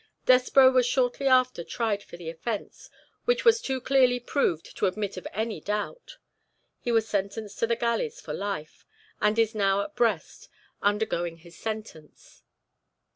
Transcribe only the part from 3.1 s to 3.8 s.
which was too